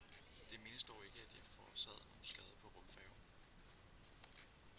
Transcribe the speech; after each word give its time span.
det 0.49 0.59
menes 0.63 0.83
dog 0.83 1.05
ikke 1.05 1.19
at 1.25 1.31
de 1.33 1.37
har 1.37 1.45
forårsaget 1.55 2.05
nogen 2.07 2.23
skade 2.23 2.55
på 2.61 2.67
rumfærgen 2.67 3.23